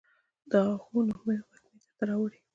د 0.49 0.53
آهونو 0.69 1.15
مې 1.25 1.35
وږمې 1.47 1.75
درته 1.81 2.03
راوړي 2.09 2.39